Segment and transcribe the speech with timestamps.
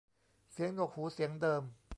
[0.51, 1.63] เสียงหนวกหูเสียงเดิม